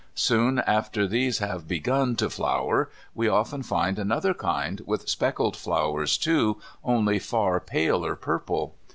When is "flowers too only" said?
5.55-7.19